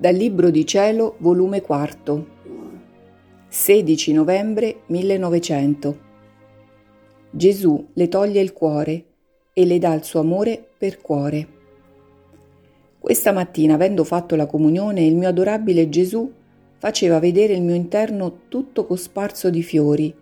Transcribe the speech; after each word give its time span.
Dal 0.00 0.14
Libro 0.14 0.48
di 0.48 0.64
Cielo, 0.64 1.16
volume 1.18 1.60
4, 1.60 2.26
16 3.46 4.12
novembre 4.14 4.80
1900. 4.86 5.98
Gesù 7.30 7.88
le 7.92 8.08
toglie 8.08 8.40
il 8.40 8.54
cuore 8.54 9.04
e 9.52 9.66
le 9.66 9.78
dà 9.78 9.92
il 9.92 10.02
suo 10.02 10.20
amore 10.20 10.66
per 10.78 11.02
cuore. 11.02 11.48
Questa 12.98 13.32
mattina, 13.32 13.74
avendo 13.74 14.02
fatto 14.04 14.36
la 14.36 14.46
comunione, 14.46 15.04
il 15.04 15.16
mio 15.16 15.28
adorabile 15.28 15.90
Gesù 15.90 16.32
faceva 16.78 17.18
vedere 17.18 17.52
il 17.52 17.60
mio 17.60 17.74
interno 17.74 18.44
tutto 18.48 18.86
cosparso 18.86 19.50
di 19.50 19.62
fiori, 19.62 20.14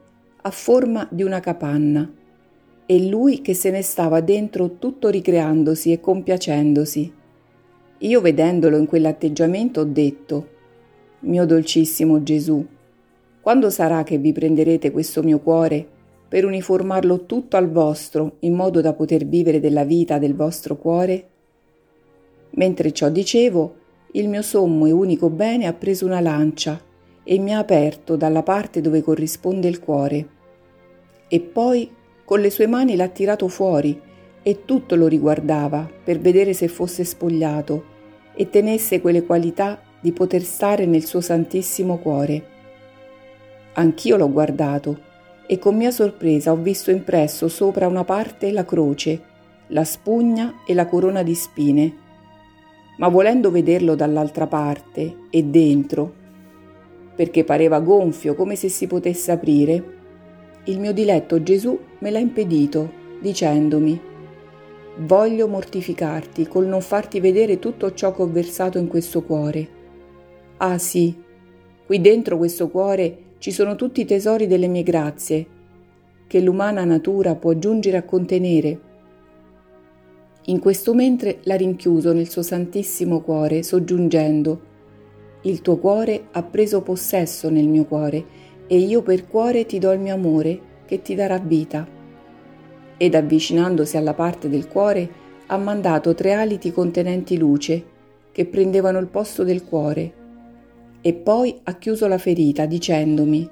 a 0.42 0.50
forma 0.50 1.06
di 1.08 1.22
una 1.22 1.38
capanna, 1.38 2.12
e 2.84 3.06
lui 3.06 3.42
che 3.42 3.54
se 3.54 3.70
ne 3.70 3.82
stava 3.82 4.22
dentro 4.22 4.78
tutto 4.78 5.08
ricreandosi 5.08 5.92
e 5.92 6.00
compiacendosi. 6.00 7.17
Io 8.02 8.20
vedendolo 8.20 8.76
in 8.76 8.86
quell'atteggiamento 8.86 9.80
ho 9.80 9.84
detto, 9.84 10.48
mio 11.20 11.44
dolcissimo 11.44 12.22
Gesù, 12.22 12.64
quando 13.40 13.70
sarà 13.70 14.04
che 14.04 14.18
vi 14.18 14.32
prenderete 14.32 14.92
questo 14.92 15.20
mio 15.24 15.40
cuore 15.40 15.84
per 16.28 16.44
uniformarlo 16.44 17.26
tutto 17.26 17.56
al 17.56 17.68
vostro 17.68 18.36
in 18.40 18.54
modo 18.54 18.80
da 18.80 18.92
poter 18.92 19.24
vivere 19.26 19.58
della 19.58 19.84
vita 19.84 20.18
del 20.18 20.36
vostro 20.36 20.76
cuore? 20.76 21.28
Mentre 22.50 22.92
ciò 22.92 23.08
dicevo, 23.08 23.74
il 24.12 24.28
mio 24.28 24.42
sommo 24.42 24.86
e 24.86 24.92
unico 24.92 25.28
bene 25.28 25.66
ha 25.66 25.72
preso 25.72 26.06
una 26.06 26.20
lancia 26.20 26.80
e 27.24 27.38
mi 27.38 27.52
ha 27.52 27.58
aperto 27.58 28.14
dalla 28.14 28.44
parte 28.44 28.80
dove 28.80 29.02
corrisponde 29.02 29.66
il 29.66 29.80
cuore. 29.80 30.28
E 31.26 31.40
poi 31.40 31.90
con 32.24 32.38
le 32.38 32.50
sue 32.50 32.68
mani 32.68 32.94
l'ha 32.94 33.08
tirato 33.08 33.48
fuori 33.48 34.06
e 34.42 34.64
tutto 34.64 34.94
lo 34.94 35.06
riguardava 35.06 35.88
per 36.02 36.18
vedere 36.18 36.52
se 36.52 36.68
fosse 36.68 37.04
spogliato 37.04 37.96
e 38.34 38.48
tenesse 38.48 39.00
quelle 39.00 39.24
qualità 39.24 39.80
di 40.00 40.12
poter 40.12 40.42
stare 40.42 40.86
nel 40.86 41.04
suo 41.04 41.20
santissimo 41.20 41.98
cuore. 41.98 42.56
Anch'io 43.74 44.16
l'ho 44.16 44.30
guardato 44.30 45.06
e 45.46 45.58
con 45.58 45.76
mia 45.76 45.90
sorpresa 45.90 46.52
ho 46.52 46.56
visto 46.56 46.90
impresso 46.90 47.48
sopra 47.48 47.86
una 47.86 48.04
parte 48.04 48.50
la 48.52 48.64
croce, 48.64 49.22
la 49.68 49.84
spugna 49.84 50.62
e 50.66 50.74
la 50.74 50.86
corona 50.86 51.22
di 51.22 51.34
spine. 51.34 51.96
Ma 52.98 53.08
volendo 53.08 53.50
vederlo 53.50 53.94
dall'altra 53.94 54.46
parte 54.46 55.16
e 55.30 55.44
dentro, 55.44 56.12
perché 57.14 57.44
pareva 57.44 57.80
gonfio 57.80 58.34
come 58.34 58.56
se 58.56 58.68
si 58.68 58.86
potesse 58.86 59.30
aprire, 59.30 59.96
il 60.64 60.78
mio 60.78 60.92
diletto 60.92 61.42
Gesù 61.42 61.78
me 61.98 62.10
l'ha 62.10 62.18
impedito, 62.18 62.90
dicendomi, 63.20 64.00
voglio 65.00 65.46
mortificarti 65.46 66.48
col 66.48 66.66
non 66.66 66.80
farti 66.80 67.20
vedere 67.20 67.58
tutto 67.58 67.92
ciò 67.94 68.14
che 68.14 68.22
ho 68.22 68.28
versato 68.28 68.78
in 68.78 68.88
questo 68.88 69.22
cuore. 69.22 69.68
Ah 70.58 70.78
sì, 70.78 71.16
qui 71.86 72.00
dentro 72.00 72.36
questo 72.36 72.68
cuore 72.68 73.26
ci 73.38 73.52
sono 73.52 73.76
tutti 73.76 74.00
i 74.00 74.04
tesori 74.04 74.46
delle 74.46 74.66
mie 74.66 74.82
grazie, 74.82 75.46
che 76.26 76.40
l'umana 76.40 76.84
natura 76.84 77.36
può 77.36 77.54
giungere 77.54 77.96
a 77.96 78.02
contenere. 78.02 78.80
In 80.46 80.58
questo 80.58 80.94
mentre 80.94 81.38
l'ha 81.42 81.56
rinchiuso 81.56 82.12
nel 82.12 82.28
suo 82.28 82.42
santissimo 82.42 83.20
cuore, 83.20 83.62
soggiungendo, 83.62 84.66
il 85.42 85.62
tuo 85.62 85.76
cuore 85.76 86.28
ha 86.32 86.42
preso 86.42 86.82
possesso 86.82 87.48
nel 87.48 87.68
mio 87.68 87.84
cuore 87.84 88.24
e 88.66 88.76
io 88.78 89.02
per 89.02 89.28
cuore 89.28 89.66
ti 89.66 89.78
do 89.78 89.92
il 89.92 90.00
mio 90.00 90.14
amore 90.14 90.60
che 90.84 91.00
ti 91.00 91.14
darà 91.14 91.38
vita. 91.38 91.97
Ed 92.98 93.14
avvicinandosi 93.14 93.96
alla 93.96 94.12
parte 94.12 94.50
del 94.50 94.68
cuore 94.68 95.08
ha 95.46 95.56
mandato 95.56 96.14
tre 96.14 96.32
aliti 96.32 96.72
contenenti 96.72 97.38
luce 97.38 97.82
che 98.32 98.44
prendevano 98.44 98.98
il 98.98 99.06
posto 99.06 99.44
del 99.44 99.64
cuore 99.64 100.12
e 101.00 101.14
poi 101.14 101.58
ha 101.62 101.74
chiuso 101.74 102.06
la 102.06 102.18
ferita 102.18 102.66
dicendomi 102.66 103.50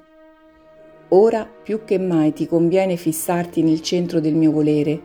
Ora 1.11 1.49
più 1.63 1.85
che 1.85 1.99
mai 1.99 2.33
ti 2.33 2.47
conviene 2.47 2.97
fissarti 2.97 3.63
nel 3.63 3.81
centro 3.81 4.19
del 4.19 4.35
mio 4.35 4.51
volere, 4.51 5.01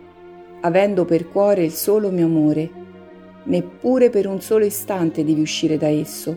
avendo 0.62 1.06
per 1.06 1.30
cuore 1.30 1.64
il 1.64 1.72
solo 1.72 2.10
mio 2.10 2.26
amore, 2.26 2.70
neppure 3.44 4.10
per 4.10 4.26
un 4.26 4.42
solo 4.42 4.66
istante 4.66 5.24
devi 5.24 5.42
uscire 5.42 5.78
da 5.78 5.88
esso, 5.88 6.36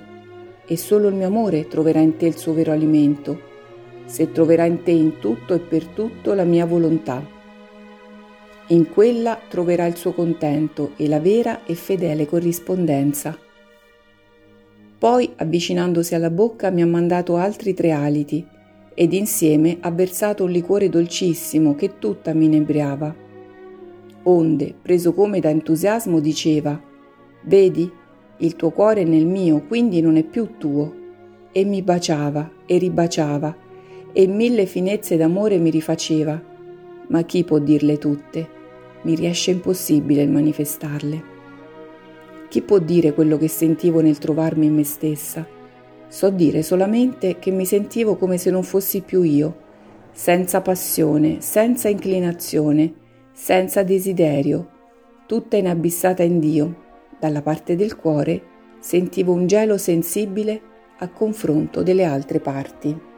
e 0.66 0.76
solo 0.76 1.08
il 1.08 1.14
mio 1.14 1.28
amore 1.28 1.66
troverà 1.66 2.00
in 2.00 2.18
te 2.18 2.26
il 2.26 2.36
suo 2.36 2.52
vero 2.52 2.72
alimento 2.72 3.52
se 4.06 4.32
troverà 4.32 4.64
in 4.64 4.82
te 4.82 4.90
in 4.90 5.18
tutto 5.18 5.54
e 5.54 5.60
per 5.60 5.86
tutto 5.86 6.34
la 6.34 6.44
mia 6.44 6.66
volontà. 6.66 7.33
In 8.68 8.88
quella 8.88 9.38
troverà 9.48 9.84
il 9.86 9.96
suo 9.96 10.12
contento 10.12 10.92
e 10.96 11.06
la 11.06 11.20
vera 11.20 11.64
e 11.64 11.74
fedele 11.74 12.26
corrispondenza. 12.26 13.36
Poi, 14.98 15.30
avvicinandosi 15.36 16.14
alla 16.14 16.30
bocca, 16.30 16.70
mi 16.70 16.80
ha 16.80 16.86
mandato 16.86 17.36
altri 17.36 17.74
tre 17.74 17.90
aliti 17.90 18.46
ed 18.94 19.12
insieme 19.12 19.78
ha 19.80 19.90
versato 19.90 20.44
un 20.44 20.50
liquore 20.50 20.88
dolcissimo 20.88 21.74
che 21.74 21.98
tutta 21.98 22.32
mi 22.32 22.46
inebriava. 22.46 23.14
Onde, 24.22 24.74
preso 24.80 25.12
come 25.12 25.40
da 25.40 25.50
entusiasmo, 25.50 26.20
diceva, 26.20 26.80
Vedi, 27.42 27.90
il 28.38 28.56
tuo 28.56 28.70
cuore 28.70 29.02
è 29.02 29.04
nel 29.04 29.26
mio, 29.26 29.60
quindi 29.66 30.00
non 30.00 30.16
è 30.16 30.22
più 30.22 30.56
tuo. 30.56 31.02
E 31.52 31.64
mi 31.64 31.82
baciava 31.82 32.50
e 32.64 32.78
ribaciava 32.78 33.56
e 34.16 34.26
mille 34.28 34.64
finezze 34.64 35.16
d'amore 35.16 35.58
mi 35.58 35.70
rifaceva, 35.70 36.40
ma 37.08 37.22
chi 37.22 37.42
può 37.42 37.58
dirle 37.58 37.98
tutte? 37.98 38.53
Mi 39.04 39.14
riesce 39.14 39.50
impossibile 39.50 40.22
il 40.22 40.30
manifestarle. 40.30 41.22
Chi 42.48 42.62
può 42.62 42.78
dire 42.78 43.12
quello 43.12 43.36
che 43.36 43.48
sentivo 43.48 44.00
nel 44.00 44.18
trovarmi 44.18 44.66
in 44.66 44.74
me 44.74 44.84
stessa? 44.84 45.46
So 46.08 46.30
dire 46.30 46.62
solamente 46.62 47.38
che 47.38 47.50
mi 47.50 47.66
sentivo 47.66 48.16
come 48.16 48.38
se 48.38 48.50
non 48.50 48.62
fossi 48.62 49.02
più 49.02 49.22
io, 49.22 49.62
senza 50.12 50.60
passione, 50.60 51.40
senza 51.40 51.88
inclinazione, 51.88 52.92
senza 53.32 53.82
desiderio, 53.82 54.68
tutta 55.26 55.56
inabissata 55.56 56.22
in 56.22 56.38
Dio. 56.38 56.82
Dalla 57.18 57.42
parte 57.42 57.76
del 57.76 57.96
cuore 57.96 58.42
sentivo 58.78 59.32
un 59.32 59.46
gelo 59.46 59.76
sensibile 59.76 60.60
a 60.98 61.08
confronto 61.08 61.82
delle 61.82 62.04
altre 62.04 62.40
parti. 62.40 63.12